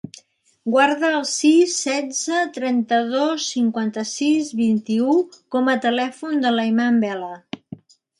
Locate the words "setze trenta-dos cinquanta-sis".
1.83-4.49